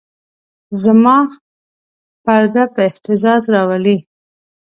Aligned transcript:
صماخ 0.81 1.29
پرده 2.25 2.63
په 2.73 2.79
اهتزاز 2.89 3.43
راولي. 3.53 3.97